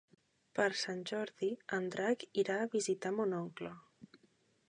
[0.59, 3.75] Per Sant Jordi en Drac irà a visitar mon oncle.